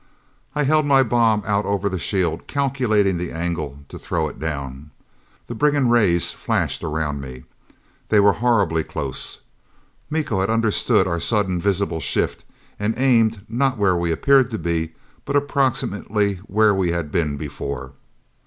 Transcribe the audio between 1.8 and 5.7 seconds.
the shield, calculating the angle to throw it down. The